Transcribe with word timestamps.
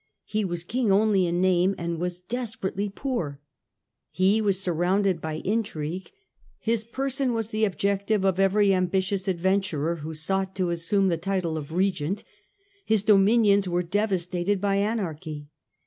He 0.25 0.43
was 0.43 0.63
king 0.63 0.91
only 0.91 1.27
in 1.27 1.39
name, 1.41 1.75
and 1.77 1.99
was 1.99 2.21
desperately 2.21 2.89
poor; 2.89 3.39
he 4.09 4.41
was 4.41 4.59
surrounded 4.59 5.21
by 5.21 5.35
intrigue; 5.45 6.09
his 6.57 6.83
person 6.83 7.33
was 7.35 7.49
the 7.49 7.65
objective 7.65 8.25
of 8.25 8.39
every 8.39 8.73
ambitious 8.73 9.27
adventurer 9.27 9.97
who 9.97 10.15
sought 10.15 10.55
to 10.55 10.71
assume 10.71 11.09
the 11.09 11.17
title 11.19 11.55
of 11.55 11.71
Regent; 11.71 12.23
his 12.83 13.03
dominions 13.03 13.67
were 13.69 13.83
devastated 13.83 14.59
by 14.59 14.77
anarchy. 14.77 15.49